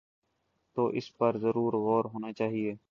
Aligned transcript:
تو 0.77 0.87
اس 0.87 1.17
پر 1.17 1.37
ضرور 1.37 1.73
غور 1.73 2.05
ہو 2.05 2.19
نا 2.19 2.31
چاہیے۔ 2.33 2.73